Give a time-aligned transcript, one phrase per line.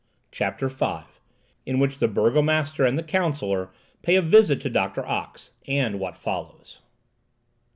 [0.31, 1.03] CHAPTER V.
[1.67, 3.69] IN WHICH THE BURGOMASTER AND THE COUNSELLOR
[4.01, 6.81] PAY A VISIT TO DOCTOR OX, AND WHAT FOLLOWS.